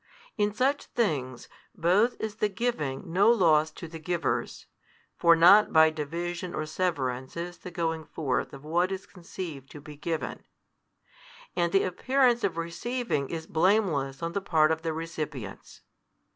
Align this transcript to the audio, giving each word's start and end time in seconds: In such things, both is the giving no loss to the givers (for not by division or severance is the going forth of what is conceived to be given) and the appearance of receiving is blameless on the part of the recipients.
In 0.35 0.51
such 0.51 0.85
things, 0.85 1.47
both 1.75 2.15
is 2.19 2.37
the 2.37 2.49
giving 2.49 3.13
no 3.13 3.29
loss 3.29 3.69
to 3.73 3.87
the 3.87 3.99
givers 3.99 4.65
(for 5.15 5.35
not 5.35 5.71
by 5.71 5.91
division 5.91 6.55
or 6.55 6.65
severance 6.65 7.37
is 7.37 7.59
the 7.59 7.69
going 7.69 8.05
forth 8.05 8.51
of 8.51 8.63
what 8.63 8.91
is 8.91 9.05
conceived 9.05 9.69
to 9.69 9.79
be 9.79 9.95
given) 9.95 10.43
and 11.55 11.71
the 11.71 11.83
appearance 11.83 12.43
of 12.43 12.57
receiving 12.57 13.29
is 13.29 13.45
blameless 13.45 14.23
on 14.23 14.31
the 14.33 14.41
part 14.41 14.71
of 14.71 14.81
the 14.81 14.91
recipients. 14.91 15.81